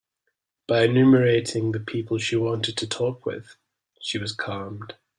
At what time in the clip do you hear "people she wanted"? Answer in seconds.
1.79-2.75